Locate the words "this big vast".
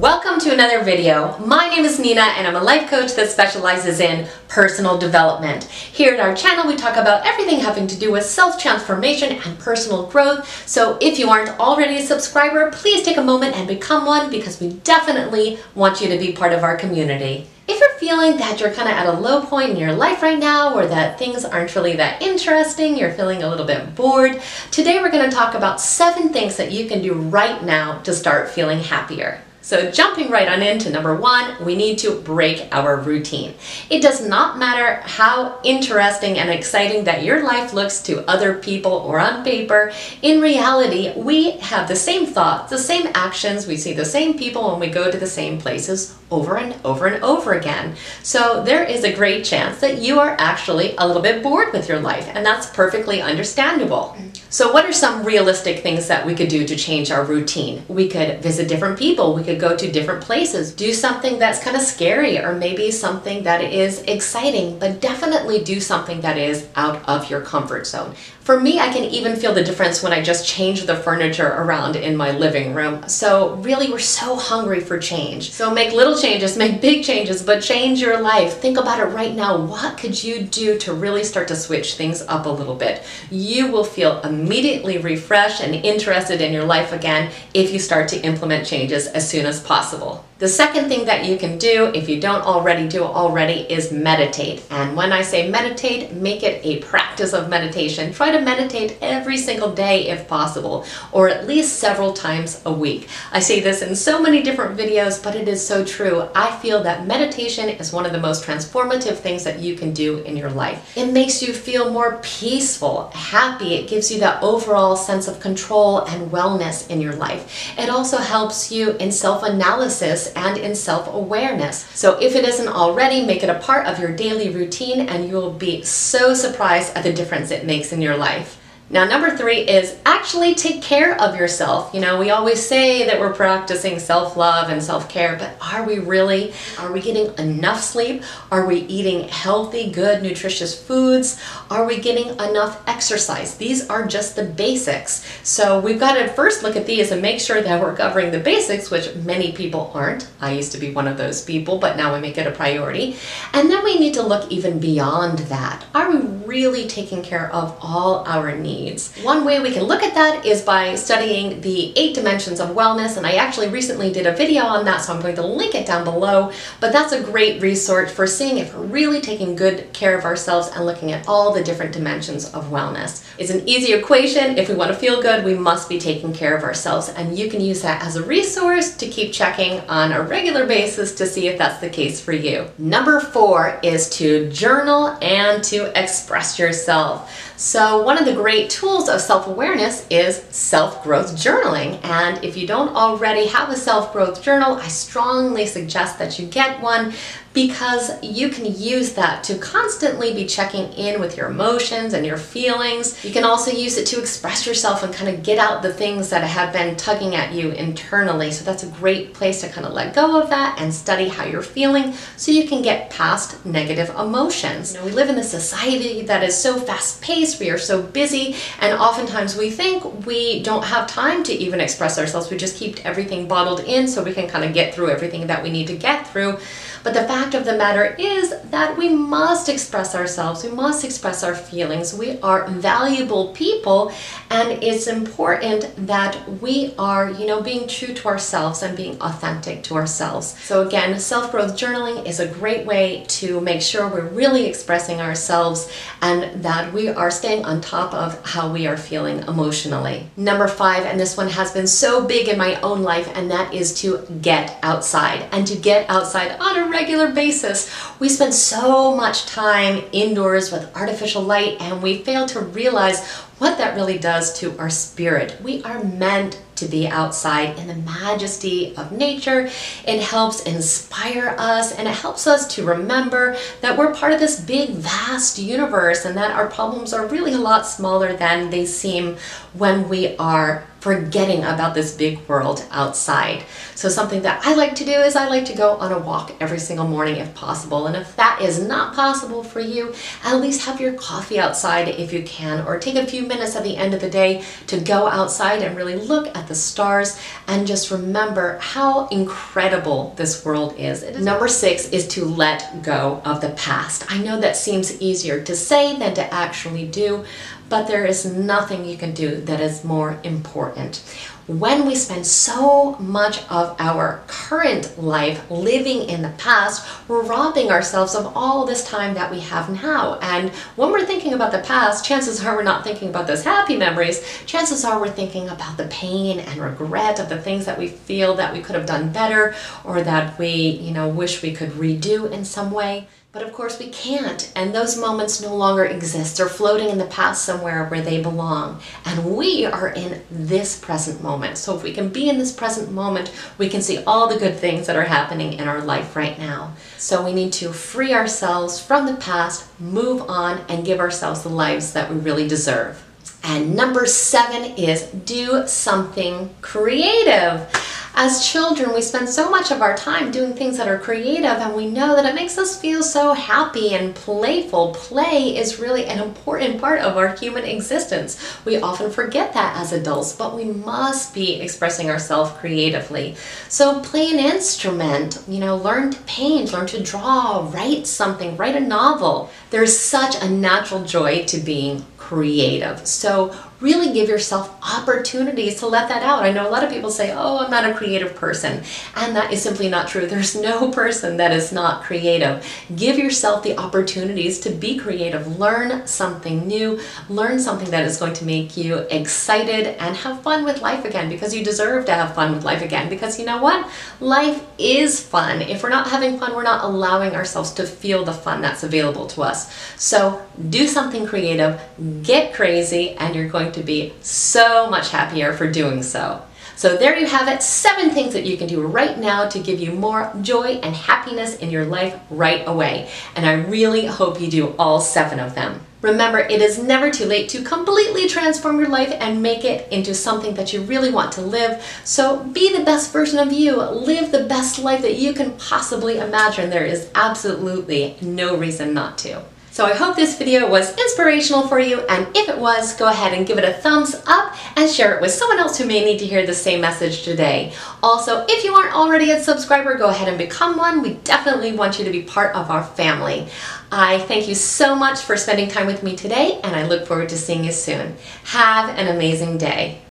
274.40-275.58